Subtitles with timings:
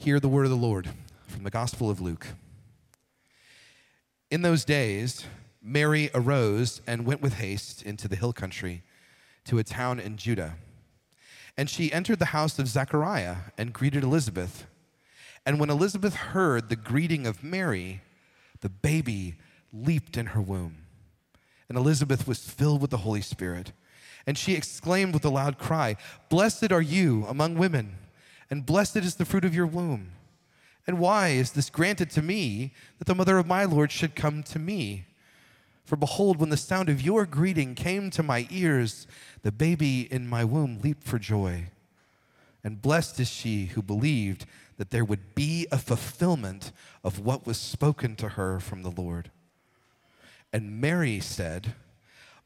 [0.00, 0.90] Hear the word of the Lord
[1.26, 2.28] from the Gospel of Luke.
[4.30, 5.24] In those days,
[5.60, 8.84] Mary arose and went with haste into the hill country
[9.46, 10.54] to a town in Judah.
[11.56, 14.68] And she entered the house of Zechariah and greeted Elizabeth.
[15.44, 18.00] And when Elizabeth heard the greeting of Mary,
[18.60, 19.34] the baby
[19.72, 20.76] leaped in her womb.
[21.68, 23.72] And Elizabeth was filled with the Holy Spirit.
[24.28, 25.96] And she exclaimed with a loud cry,
[26.28, 27.96] Blessed are you among women
[28.50, 30.12] and blessed is the fruit of your womb.
[30.86, 34.42] And why is this granted to me that the mother of my Lord should come
[34.44, 35.04] to me?
[35.84, 39.06] For behold, when the sound of your greeting came to my ears,
[39.42, 41.66] the baby in my womb leaped for joy.
[42.64, 44.46] And blessed is she who believed
[44.78, 46.72] that there would be a fulfillment
[47.04, 49.30] of what was spoken to her from the Lord.
[50.52, 51.74] And Mary said,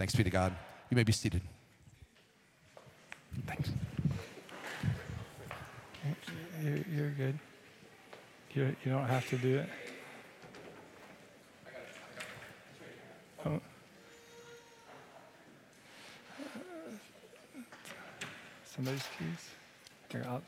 [0.00, 0.56] Thanks be to God.
[0.88, 1.42] You may be seated.
[3.46, 3.70] Thanks.
[6.90, 7.38] You're good.
[8.54, 9.68] You, don't have to do it.
[13.44, 13.60] Oh.
[18.74, 19.50] Somebody's keys?
[20.10, 20.40] Here, I'll,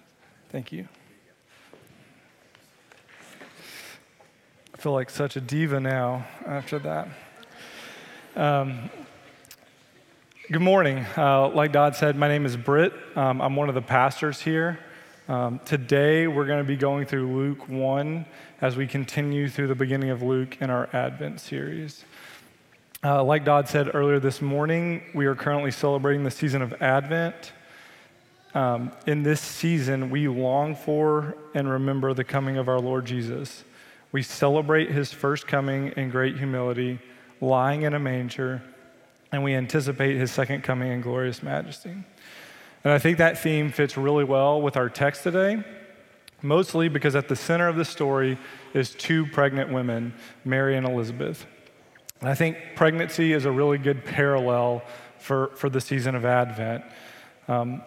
[0.48, 0.88] thank you.
[4.72, 7.08] I feel like such a diva now after that.
[8.34, 8.88] Um,
[10.52, 11.06] Good morning.
[11.16, 12.92] Uh, like Dodd said, my name is Britt.
[13.16, 14.78] Um, I'm one of the pastors here.
[15.26, 18.26] Um, today, we're going to be going through Luke 1
[18.60, 22.04] as we continue through the beginning of Luke in our Advent series.
[23.02, 27.54] Uh, like Dodd said earlier this morning, we are currently celebrating the season of Advent.
[28.52, 33.64] Um, in this season, we long for and remember the coming of our Lord Jesus.
[34.12, 36.98] We celebrate his first coming in great humility,
[37.40, 38.60] lying in a manger
[39.32, 41.90] and we anticipate his second coming in glorious majesty.
[42.84, 45.64] And I think that theme fits really well with our text today,
[46.42, 48.38] mostly because at the center of the story
[48.74, 51.46] is two pregnant women, Mary and Elizabeth.
[52.20, 54.82] And I think pregnancy is a really good parallel
[55.18, 56.84] for, for the season of Advent.
[57.48, 57.82] Um,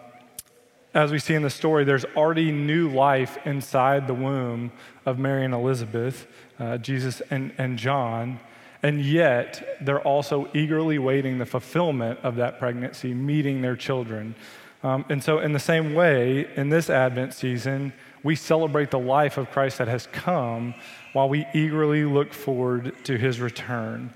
[0.94, 4.72] as we see in the story, there's already new life inside the womb
[5.04, 6.26] of Mary and Elizabeth,
[6.58, 8.40] uh, Jesus and, and John.
[8.86, 14.36] And yet, they're also eagerly waiting the fulfillment of that pregnancy, meeting their children.
[14.84, 17.92] Um, and so, in the same way, in this Advent season,
[18.22, 20.72] we celebrate the life of Christ that has come
[21.14, 24.14] while we eagerly look forward to his return.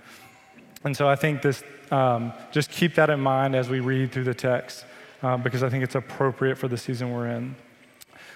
[0.85, 4.23] And so, I think this, um, just keep that in mind as we read through
[4.23, 4.85] the text,
[5.25, 7.57] um, because I think it's appropriate for the season we're in.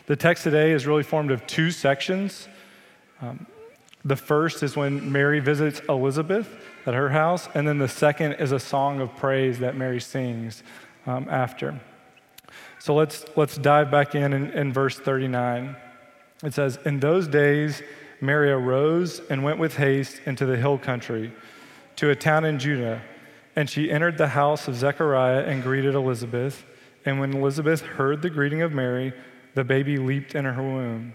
[0.06, 2.48] The text today is really formed of two sections.
[3.22, 3.46] Um,
[4.04, 6.48] the first is when Mary visits Elizabeth
[6.86, 10.62] at her house, and then the second is a song of praise that Mary sings
[11.06, 11.80] um, after.
[12.78, 15.74] So let's, let's dive back in, in in verse 39.
[16.42, 17.82] It says, In those days,
[18.20, 21.32] Mary arose and went with haste into the hill country
[21.96, 23.00] to a town in Judah.
[23.56, 26.64] And she entered the house of Zechariah and greeted Elizabeth.
[27.04, 29.12] And when Elizabeth heard the greeting of Mary,
[29.54, 31.14] the baby leaped in her womb.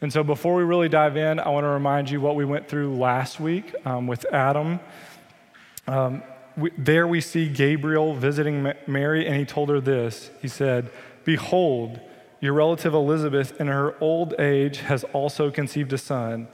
[0.00, 2.68] And so, before we really dive in, I want to remind you what we went
[2.68, 4.78] through last week um, with Adam.
[5.86, 6.22] Um,
[6.56, 10.90] we, there we see Gabriel visiting Mary, and he told her this He said,
[11.24, 12.00] Behold,
[12.40, 16.48] your relative Elizabeth, in her old age, has also conceived a son,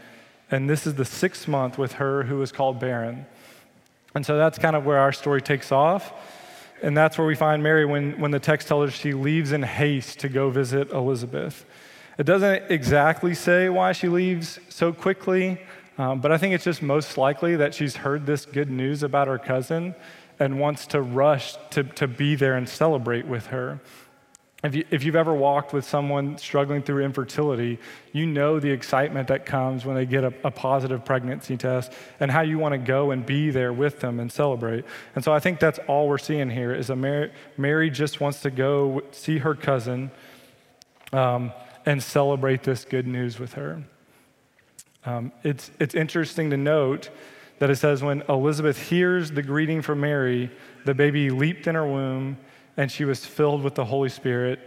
[0.51, 3.27] and this is the sixth month with her who is called barren.
[4.15, 6.13] And so that's kind of where our story takes off.
[6.83, 9.63] And that's where we find Mary when, when the text tells her she leaves in
[9.63, 11.65] haste to go visit Elizabeth.
[12.23, 15.61] It doesn't exactly say why she leaves so quickly,
[15.99, 19.27] um, but I think it's just most likely that she's heard this good news about
[19.27, 19.97] her cousin
[20.39, 23.81] and wants to rush to, to be there and celebrate with her.
[24.63, 27.81] If, you, if you've ever walked with someone struggling through infertility,
[28.13, 32.31] you know the excitement that comes when they get a, a positive pregnancy test and
[32.31, 34.85] how you want to go and be there with them and celebrate.
[35.17, 38.43] And so I think that's all we're seeing here is a Mary, Mary just wants
[38.43, 40.13] to go see her cousin
[41.13, 41.53] um,
[41.87, 43.83] and celebrate this good news with her.
[45.05, 47.11] Um, it's, it's interesting to note
[47.59, 50.51] that it says when Elizabeth hears the greeting from Mary,
[50.85, 52.37] the baby leaped in her womb
[52.77, 54.59] and she was filled with the Holy Spirit,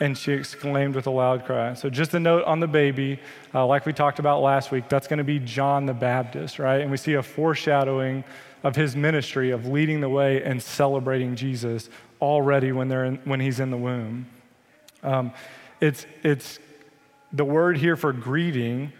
[0.00, 1.74] and she exclaimed with a loud cry.
[1.74, 3.20] So, just a note on the baby,
[3.54, 6.80] uh, like we talked about last week, that's going to be John the Baptist, right?
[6.80, 8.24] And we see a foreshadowing
[8.62, 11.90] of his ministry of leading the way and celebrating Jesus
[12.20, 14.26] already when, they're in, when he's in the womb.
[15.02, 15.32] Um,
[15.80, 16.58] it's, it's
[17.32, 18.92] the word here for greeting,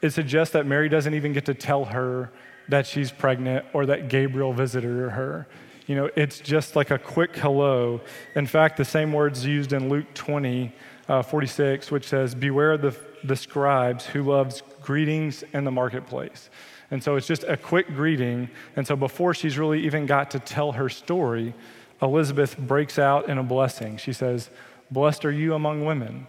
[0.00, 2.30] it suggests that Mary doesn't even get to tell her
[2.68, 5.46] that she's pregnant or that Gabriel visited her.
[5.86, 8.00] You know, it's just like a quick hello.
[8.34, 10.72] In fact, the same words used in Luke 20,
[11.08, 12.94] uh, 46, which says, Beware the,
[13.24, 16.50] the scribes who loves greetings in the marketplace.
[16.90, 18.50] And so it's just a quick greeting.
[18.76, 21.54] And so before she's really even got to tell her story,
[22.00, 23.96] Elizabeth breaks out in a blessing.
[23.96, 24.50] She says,
[24.90, 26.26] Blessed are you among women.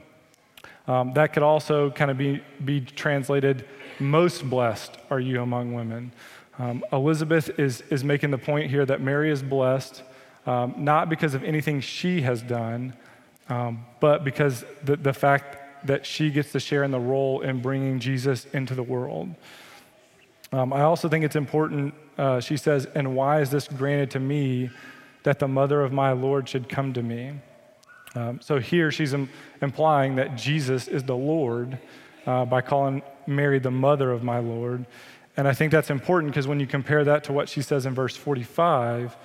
[0.88, 3.66] Um, that could also kind of be, be translated,
[4.00, 6.12] Most blessed are you among women.
[6.58, 10.04] Um, Elizabeth is, is making the point here that Mary is blessed,
[10.46, 12.94] um, not because of anything she has done,
[13.50, 17.62] um, but because the, the fact that she gets to share in the role in
[17.62, 19.34] bringing Jesus into the world.
[20.52, 24.20] Um, I also think it's important, uh, she says, and why is this granted to
[24.20, 24.72] me
[25.24, 27.34] that the mother of my Lord should come to me?
[28.16, 29.30] Um, so here she's Im-
[29.62, 31.78] implying that Jesus is the Lord
[32.26, 34.86] uh, by calling Mary the mother of my Lord.
[35.38, 37.94] And I think that's important because when you compare that to what she says in
[37.94, 39.16] verse 45,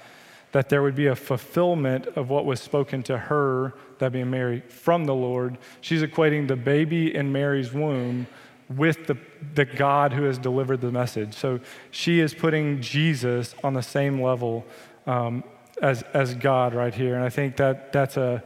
[0.53, 4.63] that there would be a fulfillment of what was spoken to her, that being Mary,
[4.69, 5.59] from the Lord.
[5.81, 8.29] She's equating the baby in Mary's womb
[8.69, 9.17] with the,
[9.55, 11.35] the God who has delivered the message.
[11.35, 11.59] So
[11.91, 14.65] she is putting Jesus on the same level
[15.07, 15.43] um,
[15.83, 17.17] as, as God right here.
[17.17, 18.43] And I think that that's a,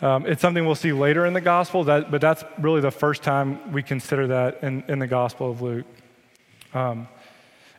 [0.00, 3.22] um, it's something we'll see later in the gospel, that, but that's really the first
[3.22, 5.86] time we consider that in, in the gospel of Luke.
[6.72, 7.08] Um,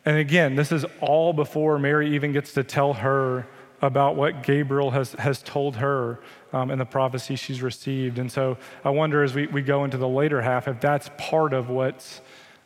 [0.06, 3.48] and again, this is all before Mary even gets to tell her
[3.82, 6.20] about what Gabriel has, has told her
[6.52, 8.20] um, and the prophecy she's received.
[8.20, 11.54] And so I wonder as we, we go into the later half if that's part
[11.54, 12.22] of what's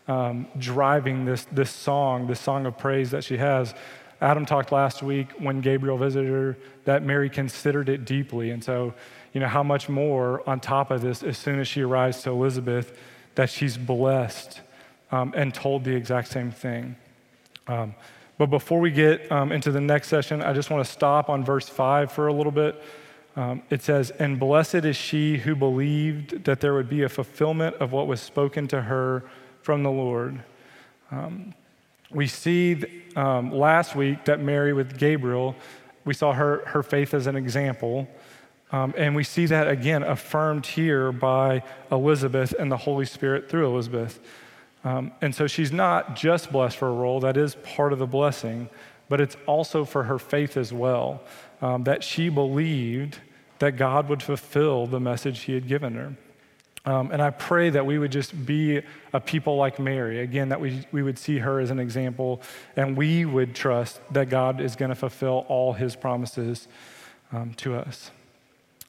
[0.08, 3.76] um, driving this, this song, this song of praise that she has.
[4.22, 8.52] Adam talked last week when Gabriel visited her that Mary considered it deeply.
[8.52, 8.94] And so,
[9.34, 12.30] you know, how much more on top of this, as soon as she arrives to
[12.30, 12.98] Elizabeth,
[13.36, 14.62] that she's blessed
[15.12, 16.96] um, and told the exact same thing.
[17.68, 17.96] Um,
[18.38, 21.44] but before we get um, into the next session, I just want to stop on
[21.44, 22.82] verse 5 for a little bit.
[23.36, 27.76] Um, it says, And blessed is she who believed that there would be a fulfillment
[27.78, 29.24] of what was spoken to her
[29.62, 30.44] from the Lord.
[31.12, 31.54] Um,
[32.12, 32.84] we see
[33.16, 35.56] um, last week that Mary with Gabriel,
[36.06, 38.08] we saw her, her faith as an example.
[38.74, 41.62] Um, and we see that again affirmed here by
[41.92, 44.20] Elizabeth and the Holy Spirit through Elizabeth.
[44.84, 48.08] Um, and so she's not just blessed for a role, that is part of the
[48.08, 48.68] blessing,
[49.10, 51.22] but it's also for her faith as well,
[51.62, 53.20] um, that she believed
[53.60, 56.14] that God would fulfill the message he had given her.
[56.86, 58.82] Um, and I pray that we would just be
[59.14, 60.20] a people like Mary.
[60.22, 62.42] Again, that we, we would see her as an example
[62.76, 66.68] and we would trust that God is going to fulfill all his promises
[67.32, 68.12] um, to us.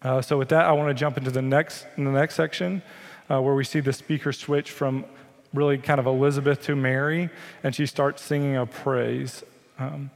[0.05, 2.83] Uh, so, with that, I want to jump into the next, in the next section
[3.31, 5.07] uh, where we see the speaker switch from
[5.55, 7.31] really kind of Elizabeth to Mary,
[7.63, 9.43] and she starts singing a praise.
[9.79, 10.11] Um,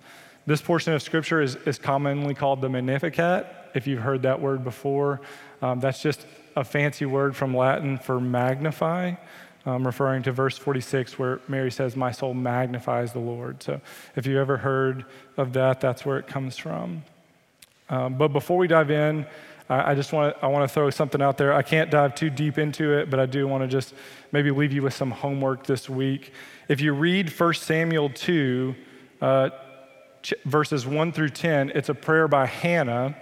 [0.47, 4.63] this portion of scripture is, is commonly called the Magnificat, if you've heard that word
[4.63, 5.21] before.
[5.63, 9.15] Um, that's just a fancy word from Latin for magnify,
[9.65, 13.63] um, referring to verse 46 where Mary says, My soul magnifies the Lord.
[13.63, 13.81] So
[14.17, 15.05] if you've ever heard
[15.37, 17.05] of that, that's where it comes from.
[17.91, 19.27] Um, but before we dive in,
[19.69, 21.53] I, just want to I want to throw something out there.
[21.53, 23.95] I can't dive too deep into it, but I do want to just
[24.33, 26.33] maybe leave you with some homework this week.
[26.69, 28.75] If you read 1 Samuel 2,
[29.21, 29.51] uh,
[30.23, 33.17] ch- verses 1 through 10, it's a prayer by Hannah.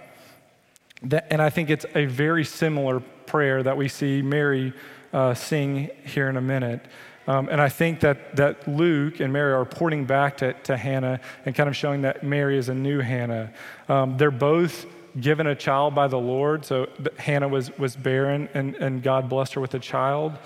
[1.03, 4.73] That, and I think it's a very similar prayer that we see Mary
[5.13, 6.81] uh, sing here in a minute.
[7.27, 11.19] Um, and I think that, that Luke and Mary are pointing back to, to Hannah
[11.45, 13.51] and kind of showing that Mary is a new Hannah.
[13.89, 14.85] Um, they're both
[15.19, 16.65] given a child by the Lord.
[16.65, 20.37] So Hannah was, was barren, and, and God blessed her with a child.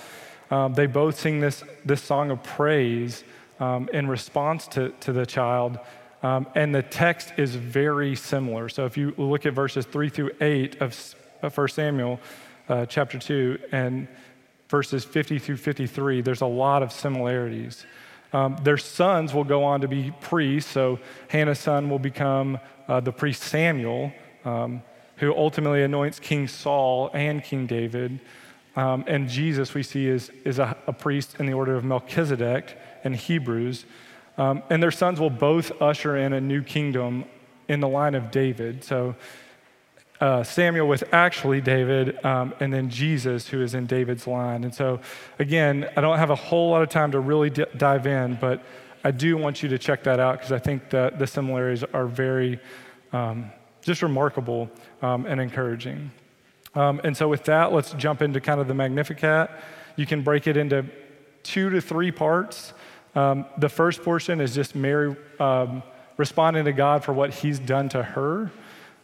[0.49, 3.23] Um, they both sing this, this song of praise
[3.59, 5.79] um, in response to, to the child.
[6.23, 8.69] Um, and the text is very similar.
[8.69, 12.19] So if you look at verses 3 through 8 of 1 Samuel
[12.69, 14.07] uh, chapter 2 and
[14.69, 17.85] verses 50 through 53, there's a lot of similarities.
[18.33, 20.71] Um, their sons will go on to be priests.
[20.71, 24.13] So Hannah's son will become uh, the priest Samuel,
[24.45, 24.81] um,
[25.17, 28.19] who ultimately anoints King Saul and King David.
[28.75, 32.77] Um, and Jesus, we see, is, is a, a, priest in the order of Melchizedek
[33.03, 33.85] in Hebrews.
[34.37, 37.25] Um, and their sons will both usher in a new kingdom
[37.67, 38.83] in the line of David.
[38.83, 39.15] So
[40.21, 44.63] uh, Samuel was actually David, um, and then Jesus, who is in David's line.
[44.63, 45.01] And so,
[45.39, 48.63] again, I don't have a whole lot of time to really d- dive in, but
[49.03, 52.05] I do want you to check that out because I think that the similarities are
[52.05, 52.59] very
[53.11, 53.51] um,
[53.81, 54.69] just remarkable
[55.01, 56.11] um, and encouraging.
[56.75, 59.49] Um, and so, with that, let's jump into kind of the Magnificat.
[59.95, 60.85] You can break it into
[61.43, 62.73] two to three parts.
[63.13, 65.83] Um, the first portion is just Mary um,
[66.17, 68.51] responding to God for what he's done to her.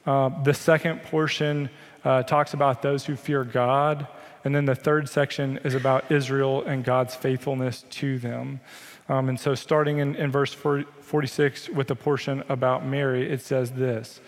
[0.06, 1.70] Uh, the second portion
[2.06, 4.08] uh, talks about those who fear God.
[4.46, 8.62] And then the third section is about Israel and God's faithfulness to them.
[9.10, 13.72] Um, and so, starting in, in verse 46 with the portion about Mary, it says
[13.72, 14.22] this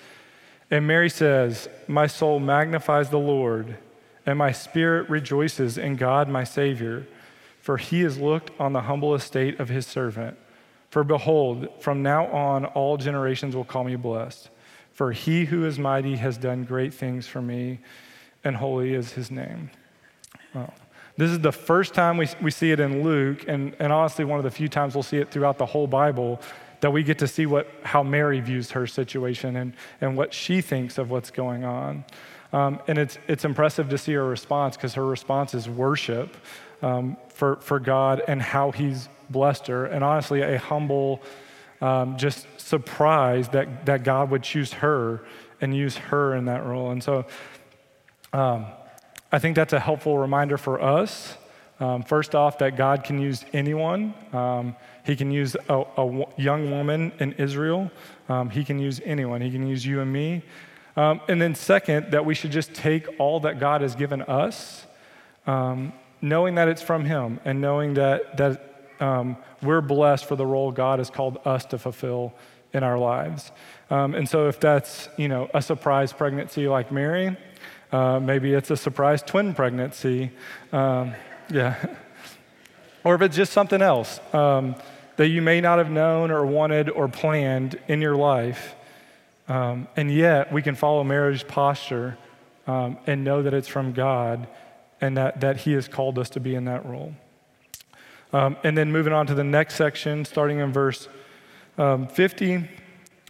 [0.72, 3.78] and Mary says, My soul magnifies the Lord,
[4.26, 7.08] and my spirit rejoices in God my Savior,
[7.60, 10.38] for he has looked on the humble estate of his servant.
[10.90, 14.50] For behold, from now on all generations will call me blessed.
[14.92, 17.80] For he who is mighty has done great things for me,
[18.44, 19.72] and holy is his name.
[20.54, 20.74] Well,
[21.18, 24.40] this is the first time we, we see it in Luke, and, and honestly, one
[24.40, 26.42] of the few times we'll see it throughout the whole Bible
[26.82, 30.62] that we get to see what, how Mary views her situation and, and what she
[30.62, 32.06] thinks of what's going on.
[32.52, 36.36] Um, and it's, it's impressive to see her response because her response is worship
[36.82, 39.86] um, for, for God and how He's blessed her.
[39.86, 41.22] And honestly, a humble,
[41.82, 45.22] um, just surprise that, that God would choose her
[45.62, 46.92] and use her in that role.
[46.92, 47.26] And so
[48.34, 48.66] um,
[49.32, 51.36] I think that's a helpful reminder for us.
[51.80, 54.14] Um, first off, that God can use anyone.
[55.06, 57.92] He can use a, a young woman in Israel.
[58.28, 59.42] Um, he can use anyone.
[59.42, 60.44] He can use you and me.
[60.96, 64.86] Um, and then, second, that we should just take all that God has given us,
[65.48, 70.46] um, knowing that it's from Him and knowing that, that um, we're blessed for the
[70.46, 72.34] role God has called us to fulfill
[72.74, 73.52] in our lives.
[73.90, 77.38] Um, and so, if that's you know a surprise pregnancy like Mary,
[77.92, 80.32] uh, maybe it's a surprise twin pregnancy.
[80.72, 81.16] Um,
[81.50, 81.96] yeah.
[83.04, 84.20] or if it's just something else.
[84.34, 84.76] Um,
[85.20, 88.74] that you may not have known or wanted or planned in your life.
[89.50, 92.18] Um, and yet, we can follow Mary's posture
[92.68, 94.48] um, and know that it's from God
[95.02, 97.14] and that, that He has called us to be in that role.
[98.32, 101.10] Um, and then moving on to the next section, starting in verse
[101.78, 102.70] um, 50,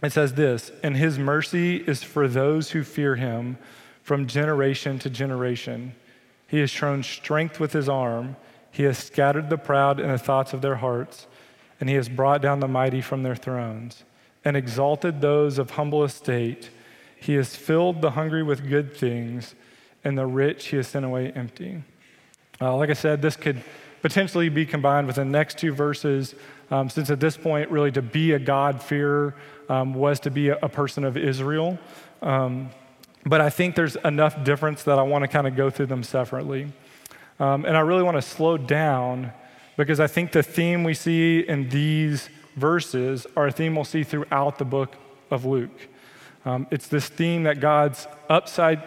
[0.04, 3.58] it says this And His mercy is for those who fear Him
[4.04, 5.96] from generation to generation.
[6.46, 8.36] He has shown strength with His arm,
[8.70, 11.26] He has scattered the proud in the thoughts of their hearts
[11.80, 14.04] and he has brought down the mighty from their thrones
[14.44, 16.70] and exalted those of humble estate.
[17.16, 19.54] He has filled the hungry with good things,
[20.04, 21.82] and the rich he has sent away empty.
[22.60, 23.62] Uh, like I said, this could
[24.02, 26.34] potentially be combined with the next two verses,
[26.70, 29.34] um, since at this point, really, to be a God-fearer
[29.68, 31.78] um, was to be a, a, person of Israel.
[32.22, 32.70] Um,
[33.26, 36.02] but I think there's enough difference that I want to kind of go through them
[36.02, 36.72] separately.
[37.40, 39.32] Um, and I really want to slow down
[39.76, 44.04] because I think the theme we see in these verses are a theme we'll see
[44.04, 44.94] throughout the book
[45.30, 45.88] of Luke.
[46.44, 48.82] Um, it's this theme that God's upside,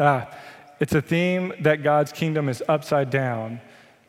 [0.00, 0.28] ah,
[0.80, 3.60] it's a theme that God's kingdom is upside down,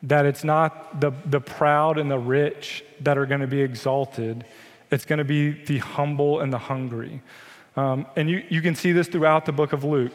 [0.02, 4.44] that it's not the, the proud and the rich that are going to be exalted,
[4.90, 7.22] it's going to be the humble and the hungry.
[7.76, 10.12] Um, and you, you can see this throughout the book of Luke.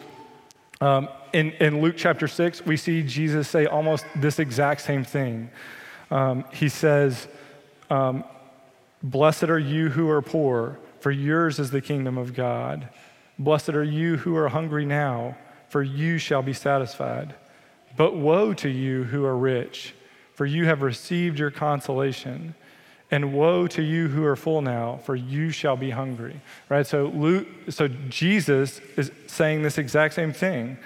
[0.82, 5.50] Um, in, in Luke chapter 6, we see Jesus say almost this exact same thing.
[6.12, 7.28] Um, he says,
[7.90, 8.24] um,
[9.02, 12.90] Blessed are you who are poor, for yours is the kingdom of God.
[13.38, 15.38] Blessed are you who are hungry now,
[15.70, 17.36] for you shall be satisfied.
[17.98, 19.94] But woe to you who are rich,
[20.34, 22.56] for you have received your consolation.
[23.12, 26.42] And woe to you who are full now, for you shall be hungry.
[26.70, 26.88] Right?
[26.88, 30.78] So Luke, so Jesus is saying this exact same thing.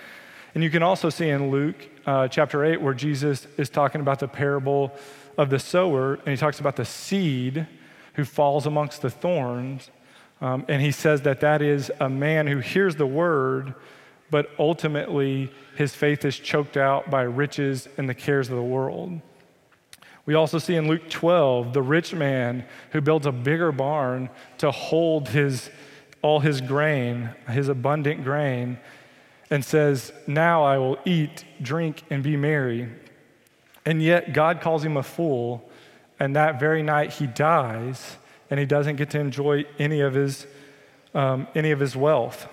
[0.54, 4.20] And you can also see in Luke uh, chapter 8, where Jesus is talking about
[4.20, 4.92] the parable
[5.38, 7.68] of the sower, and he talks about the seed
[8.16, 9.90] who falls amongst the thorns.
[10.42, 13.74] Um, and he says that that is a man who hears the word,
[14.32, 19.22] but ultimately his faith is choked out by riches and the cares of the world.
[20.30, 24.70] We also see in Luke 12 the rich man who builds a bigger barn to
[24.70, 25.72] hold his,
[26.22, 28.78] all his grain, his abundant grain,
[29.50, 32.90] and says, Now I will eat, drink, and be merry.
[33.88, 35.68] And yet God calls him a fool,
[36.20, 38.18] and that very night he dies,
[38.52, 40.46] and he doesn't get to enjoy any of his,
[41.16, 42.48] um, any of his wealth.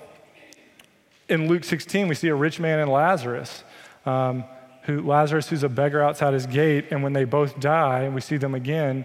[1.29, 3.65] In Luke 16, we see a rich man and Lazarus.
[4.07, 4.45] Um,
[4.87, 8.21] who Lazarus, who's a beggar outside his gate, and when they both die, and we
[8.21, 9.05] see them again,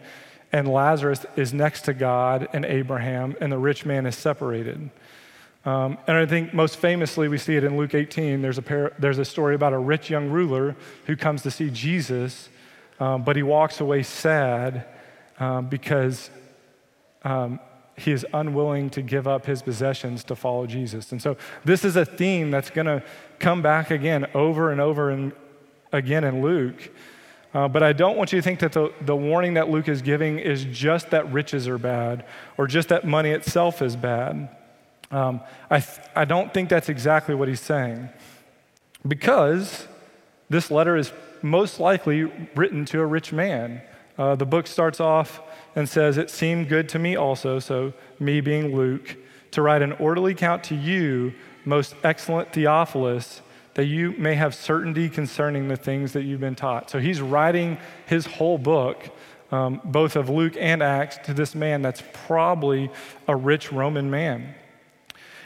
[0.53, 4.89] and Lazarus is next to God and Abraham, and the rich man is separated.
[5.65, 8.41] Um, and I think most famously, we see it in Luke 18.
[8.41, 11.69] There's a, par- there's a story about a rich young ruler who comes to see
[11.69, 12.49] Jesus,
[12.99, 14.85] um, but he walks away sad
[15.39, 16.29] um, because
[17.23, 17.59] um,
[17.95, 21.11] he is unwilling to give up his possessions to follow Jesus.
[21.11, 23.03] And so, this is a theme that's going to
[23.39, 25.31] come back again over and over and
[25.91, 26.91] again in Luke.
[27.53, 30.01] Uh, but I don't want you to think that the, the warning that Luke is
[30.01, 32.25] giving is just that riches are bad
[32.57, 34.55] or just that money itself is bad.
[35.11, 38.09] Um, I, th- I don't think that's exactly what he's saying.
[39.05, 39.87] Because
[40.49, 42.23] this letter is most likely
[42.55, 43.81] written to a rich man.
[44.17, 45.41] Uh, the book starts off
[45.75, 49.17] and says, It seemed good to me also, so me being Luke,
[49.51, 51.33] to write an orderly account to you,
[51.65, 53.41] most excellent Theophilus,
[53.73, 56.89] that you may have certainty concerning the things that you've been taught.
[56.89, 59.09] So he's writing his whole book,
[59.51, 62.89] um, both of Luke and Acts, to this man that's probably
[63.27, 64.55] a rich Roman man.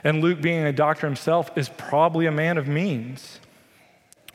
[0.03, 3.39] And Luke, being a doctor himself, is probably a man of means.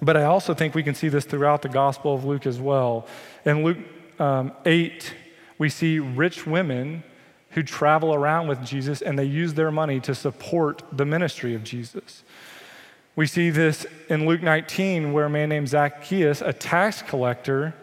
[0.02, 3.06] But I also think we can see this throughout the Gospel of Luke as well.
[3.44, 3.78] In Luke
[4.18, 5.14] um, 8,
[5.58, 7.04] we see rich women
[7.50, 11.64] who travel around with Jesus and they use their money to support the ministry of
[11.64, 12.24] Jesus.
[13.16, 17.74] We see this in Luke 19, where a man named Zacchaeus, a tax collector,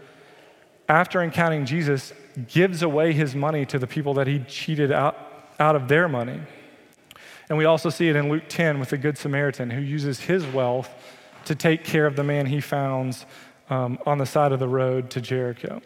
[0.88, 2.14] after encountering Jesus,
[2.48, 5.18] gives away his money to the people that he cheated out,
[5.60, 6.40] out of their money.
[7.50, 10.46] And we also see it in Luke 10 with the Good Samaritan who uses his
[10.46, 10.90] wealth
[11.46, 13.26] to take care of the man he founds
[13.70, 15.82] um, on the side of the road to Jericho.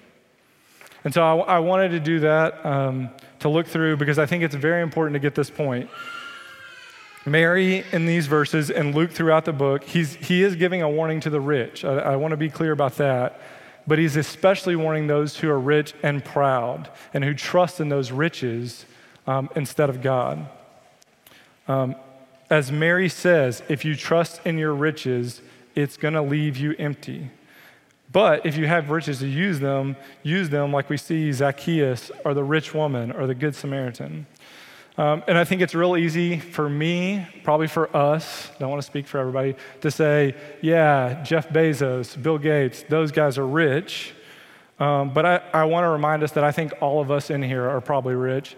[1.04, 4.44] And so I, I wanted to do that um, to look through because I think
[4.44, 5.90] it's very important to get this point.
[7.26, 11.20] Mary, in these verses, and Luke throughout the book, he's, he is giving a warning
[11.22, 11.86] to the rich.
[11.86, 13.40] I, I want to be clear about that.
[13.88, 18.12] But he's especially warning those who are rich and proud and who trust in those
[18.12, 18.86] riches
[19.28, 20.48] um, instead of God.
[21.68, 21.96] Um,
[22.50, 25.42] as Mary says, if you trust in your riches,
[25.74, 27.32] it's going to leave you empty.
[28.12, 32.34] But if you have riches to use them, use them like we see Zacchaeus or
[32.34, 34.28] the rich woman or the Good Samaritan.
[35.02, 38.86] Um, and I think it's real easy for me, probably for us, don't want to
[38.86, 44.14] speak for everybody, to say, yeah, Jeff Bezos, Bill Gates, those guys are rich.
[44.80, 47.42] Um, but I, I want to remind us that I think all of us in
[47.42, 48.56] here are probably rich.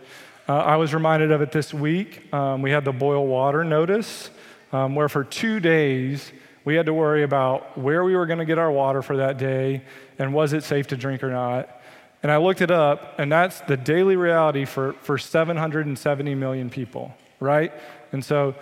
[0.49, 2.33] Uh, I was reminded of it this week.
[2.33, 4.29] Um, we had the boil water notice,
[4.73, 6.33] um, where for two days
[6.65, 9.37] we had to worry about where we were going to get our water for that
[9.37, 9.81] day
[10.19, 11.79] and was it safe to drink or not.
[12.23, 17.13] And I looked it up, and that's the daily reality for, for 770 million people,
[17.41, 17.73] right?
[18.13, 18.55] And so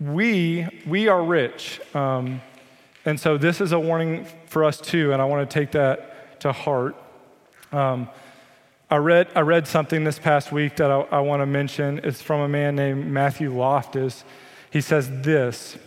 [0.00, 1.80] we, we are rich.
[1.94, 2.42] Um,
[3.04, 6.40] and so this is a warning for us too, and I want to take that
[6.40, 6.96] to heart.
[7.72, 8.10] Um,
[8.90, 12.00] I read, I read something this past week that I, I want to mention.
[12.02, 14.24] It's from a man named Matthew Loftus.
[14.72, 15.78] He says this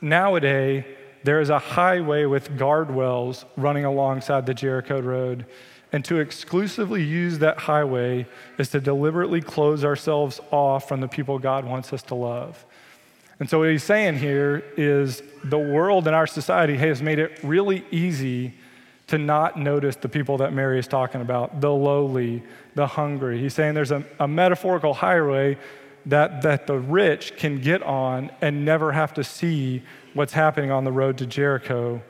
[0.00, 0.84] Nowadays,
[1.24, 5.46] there is a highway with guardrails running alongside the Jericho Road.
[5.92, 8.26] And to exclusively use that highway
[8.58, 12.64] is to deliberately close ourselves off from the people God wants us to love.
[13.38, 17.38] And so, what he's saying here is the world and our society has made it
[17.42, 18.54] really easy
[19.08, 22.42] to not notice the people that Mary is talking about the lowly,
[22.74, 23.38] the hungry.
[23.38, 25.58] He's saying there's a, a, metaphorical highway
[26.06, 29.82] that, that the rich can get on and never have to see
[30.14, 32.02] what's happening on the road to Jericho.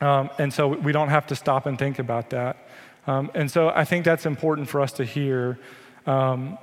[0.00, 2.68] Um, and so we don't have to stop and think about that.
[3.06, 5.58] Um, and so I think that's important for us to hear.
[6.06, 6.58] Um,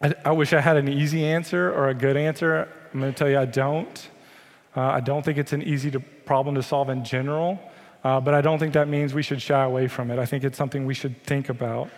[0.00, 2.68] I, I, wish I had an easy answer or a good answer.
[2.92, 4.08] I'm going to tell you I don't.
[4.76, 7.58] Uh, I don't think it's an easy to, problem to solve in general.
[8.04, 10.18] Uh, but I don't think that means we should shy away from it.
[10.18, 11.90] I think it's something we should think about.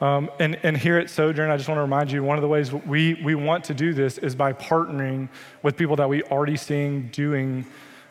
[0.00, 2.48] Um, and, and here at Sojourn, I just want to remind you one of the
[2.48, 5.30] ways we, we want to do this is by partnering
[5.62, 7.64] with people that we already seeing doing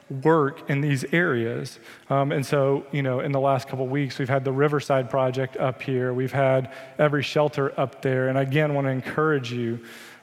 [0.10, 1.80] work in these areas.
[2.10, 5.58] Um, and so, you know, in the last couple weeks, we've had the Riverside Project
[5.58, 8.28] up here, we've had every shelter up there.
[8.28, 9.80] And again, want to encourage you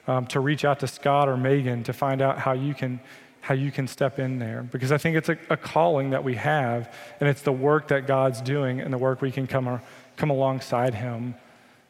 [0.07, 2.99] um, to reach out to Scott or Megan to find out how you can.
[3.41, 6.35] How you can step in there because I think it's a, a calling that we
[6.35, 9.81] have, and it's the work that God's doing and the work we can come,
[10.15, 11.35] come alongside Him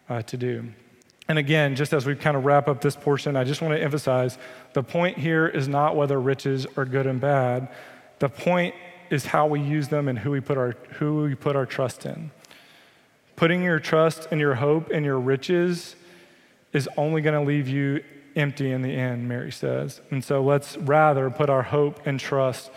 [0.10, 0.74] uh, to do.
[1.28, 3.82] And again, just as we kind of wrap up this portion, I just want to
[3.82, 4.38] emphasize
[4.74, 7.70] the point here is not whether riches are good and bad.
[8.20, 8.76] The point
[9.10, 12.06] is how we use them and who we put our, who we put our trust
[12.06, 12.32] in.
[13.36, 15.96] Putting your trust and your hope in your riches
[16.74, 18.04] is only going to leave you
[18.36, 20.02] empty in the end, Mary says.
[20.12, 22.72] And so let's rather put our hope and trust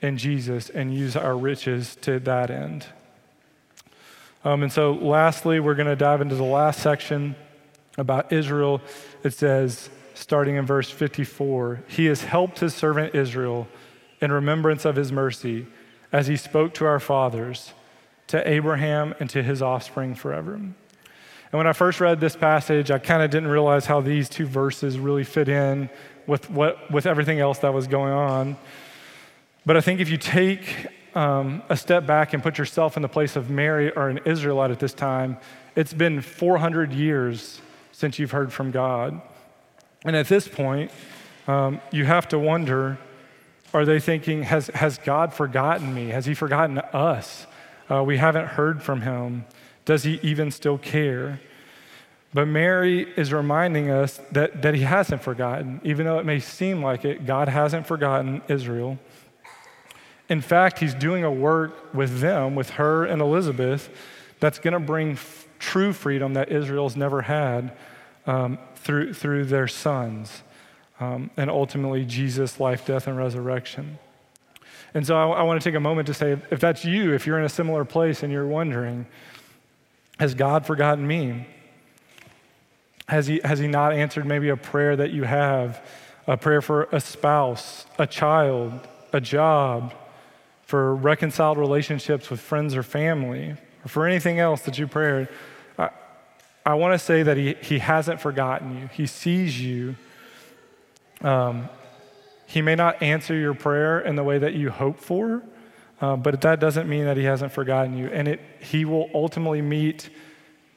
[0.00, 2.86] in Jesus and use our riches to that end.
[4.44, 7.34] Um, and so, lastly, we're going to dive into the last section
[7.96, 8.80] about Israel,
[9.22, 13.68] it says, starting in verse 54, He has helped His servant Israel
[14.20, 15.66] in remembrance of His mercy,
[16.12, 17.72] as He spoke to our fathers,
[18.28, 20.54] to Abraham, and to his offspring forever.
[20.54, 20.74] And
[21.50, 24.98] when I first read this passage, I kind of didn't realize how these two verses
[24.98, 25.88] really fit in
[26.26, 28.56] with, what, with everything else that was going on.
[29.66, 33.08] But I think if you take um, a step back and put yourself in the
[33.08, 35.36] place of Mary or an Israelite at this time,
[35.76, 37.60] it's been 400 years
[37.94, 39.22] since you've heard from God.
[40.04, 40.90] And at this point,
[41.46, 42.98] um, you have to wonder
[43.72, 46.08] are they thinking, has, has God forgotten me?
[46.10, 47.44] Has he forgotten us?
[47.90, 49.46] Uh, we haven't heard from him.
[49.84, 51.40] Does he even still care?
[52.32, 55.80] But Mary is reminding us that, that he hasn't forgotten.
[55.82, 58.96] Even though it may seem like it, God hasn't forgotten Israel.
[60.28, 63.90] In fact, he's doing a work with them, with her and Elizabeth,
[64.38, 65.16] that's going to bring
[65.64, 67.72] true freedom that Israel's never had
[68.26, 70.42] um, through, through their sons,
[71.00, 73.98] um, and ultimately Jesus' life, death, and resurrection.
[74.92, 77.26] And so I, I want to take a moment to say if that's you, if
[77.26, 79.06] you're in a similar place and you're wondering,
[80.18, 81.46] has God forgotten me?
[83.08, 85.82] Has he, has he not answered maybe a prayer that you have,
[86.26, 88.72] a prayer for a spouse, a child,
[89.12, 89.94] a job,
[90.62, 95.28] for reconciled relationships with friends or family, or for anything else that you prayed?
[96.66, 98.88] I want to say that he, he hasn't forgotten you.
[98.88, 99.96] He sees you.
[101.20, 101.68] Um,
[102.46, 105.42] he may not answer your prayer in the way that you hope for,
[106.00, 108.06] uh, but that doesn't mean that he hasn't forgotten you.
[108.06, 110.08] And it, he will ultimately meet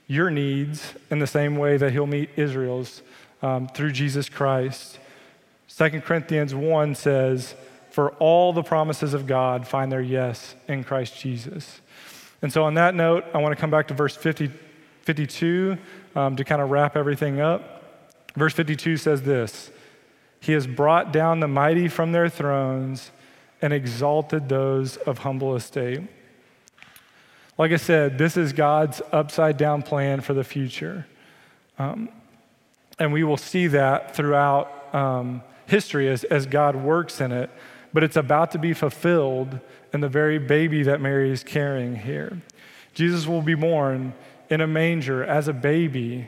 [0.08, 3.02] your needs in the same way that he'll meet Israel's
[3.42, 5.00] um, through Jesus Christ.
[5.78, 7.56] 2 Corinthians 1 says,
[7.92, 11.82] For all the promises of God find their yes in Christ Jesus.
[12.42, 14.52] And so, on that note, I want to come back to verse 50.
[15.08, 15.78] 52
[16.18, 17.82] um, to kind of wrap everything up.
[18.36, 19.72] Verse 52 says this
[20.42, 23.12] He has brought down the mighty from their thrones
[23.62, 26.02] and exalted those of humble estate.
[27.58, 31.08] Like I said, this is God's upside down plan for the future.
[31.80, 32.10] Um,
[33.00, 37.50] and we will see that throughout um, history as, as God works in it.
[37.94, 39.62] But it's about to be fulfilled
[39.94, 42.42] in the very baby that Mary is carrying here.
[42.94, 44.14] Jesus will be born
[44.50, 46.28] in a manger as a baby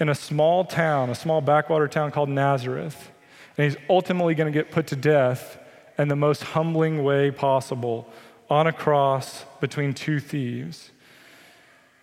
[0.00, 3.10] in a small town, a small backwater town called Nazareth.
[3.56, 5.58] And he's ultimately going to get put to death
[5.96, 8.08] in the most humbling way possible
[8.50, 10.90] on a cross between two thieves.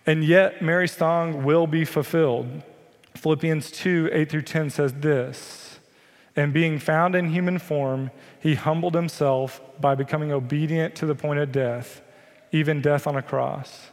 [0.06, 2.62] And yet, Mary's song will be fulfilled.
[3.14, 5.78] Philippians 2 8 through 10 says this
[6.34, 8.10] And being found in human form,
[8.40, 12.00] he humbled himself by becoming obedient to the point of death,
[12.50, 13.90] even death on a cross.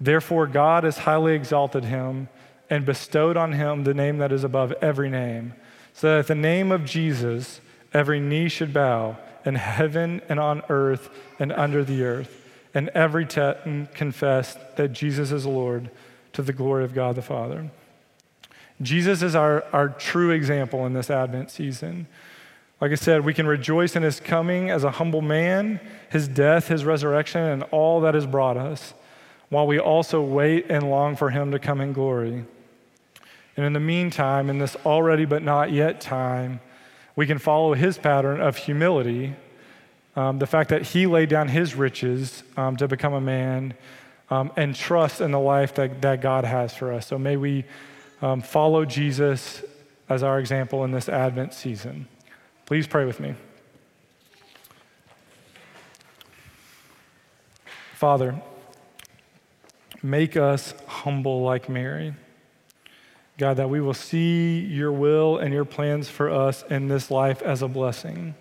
[0.00, 2.28] Therefore, God has highly exalted him
[2.68, 5.54] and bestowed on him the name that is above every name,
[5.92, 7.60] so that at the name of Jesus,
[7.94, 12.42] every knee should bow in heaven and on earth and under the earth,
[12.74, 15.90] and every tongue confess that Jesus is Lord
[16.32, 17.70] to the glory of God the Father.
[18.82, 22.06] Jesus is our, our true example in this Advent season.
[22.78, 25.80] Like I said, we can rejoice in his coming as a humble man,
[26.10, 28.92] his death, his resurrection, and all that has brought us
[29.48, 32.44] while we also wait and long for him to come in glory.
[33.56, 36.60] And in the meantime, in this already but not yet time,
[37.14, 39.34] we can follow his pattern of humility,
[40.14, 43.74] um, the fact that he laid down his riches um, to become a man,
[44.30, 47.06] um, and trust in the life that, that God has for us.
[47.06, 47.64] So may we
[48.20, 49.62] um, follow Jesus
[50.08, 52.08] as our example in this Advent season.
[52.66, 53.34] Please pray with me.
[57.94, 58.34] Father,
[60.06, 62.14] Make us humble like Mary.
[63.38, 67.42] God, that we will see your will and your plans for us in this life
[67.42, 68.36] as a blessing.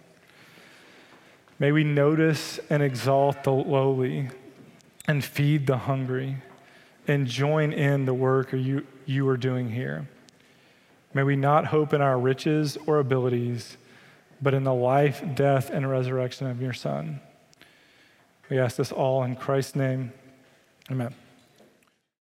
[1.57, 4.29] May we notice and exalt the lowly
[5.07, 6.37] and feed the hungry
[7.07, 10.07] and join in the work you, you are doing here.
[11.15, 13.77] May we not hope in our riches or abilities,
[14.39, 17.21] but in the life, death, and resurrection of your Son.
[18.51, 20.13] We ask this all in Christ's name.
[20.91, 21.15] Amen.